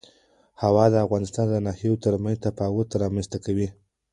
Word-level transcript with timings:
هوا 0.61 0.85
د 0.89 0.95
افغانستان 1.05 1.45
د 1.49 1.55
ناحیو 1.67 2.01
ترمنځ 2.05 2.37
تفاوتونه 2.45 2.99
رامنځ 3.03 3.27
ته 3.31 3.37
کوي. 3.45 3.67